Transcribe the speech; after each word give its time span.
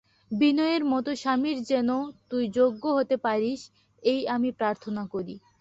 বিনয়ের 0.31 0.83
মতো 0.91 1.11
স্বামীর 1.21 1.57
যেন 1.71 1.89
তুই 2.31 2.43
যোগ্য 2.57 2.83
হতে 2.97 3.15
পারিস 3.25 3.61
এই 4.03 4.21
আমি 4.35 4.49
প্রার্থনা 4.59 5.03
করি। 5.13 5.35